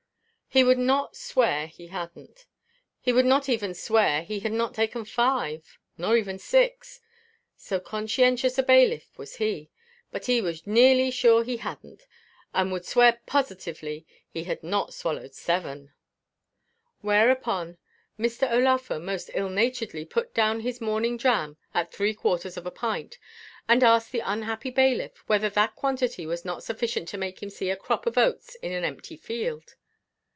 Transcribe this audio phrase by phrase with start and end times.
[0.53, 2.45] He would not swear he hadn't.
[2.99, 6.99] He would not even swear he had not taken five; nor even six,
[7.55, 9.69] so conscientious a bailiff was he;
[10.11, 12.05] but he was nearly sure he hadn't,
[12.53, 15.93] and would swear positively he had not swallowed seven.
[16.99, 17.77] Whereupon
[18.19, 18.51] Mr.
[18.51, 23.17] O'Laugher most ill naturedly put down his morning dram at three quarters of a pint,
[23.69, 27.69] and asked the unhappy bailiff whether that quantity was not sufficient to make him see
[27.69, 29.75] a crop of oats in an empty field.